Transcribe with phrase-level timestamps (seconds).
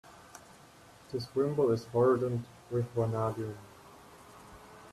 [1.11, 3.55] This wimble is hardened with vanadium.